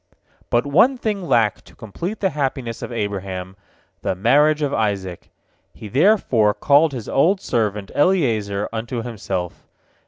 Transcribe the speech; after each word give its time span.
But 0.49 0.65
one 0.65 0.97
thing 0.97 1.21
lacked 1.27 1.63
to 1.65 1.75
complete 1.75 2.21
the 2.21 2.31
happiness 2.31 2.81
of 2.81 2.91
Abraham, 2.91 3.55
the 4.01 4.15
marriage 4.15 4.63
of 4.63 4.73
Isaac. 4.73 5.29
He 5.75 5.89
therefore 5.89 6.55
called 6.55 6.91
his 6.91 7.07
old 7.07 7.39
servant 7.39 7.91
Eliezer 7.93 8.67
unto 8.73 9.03
himself. 9.03 9.67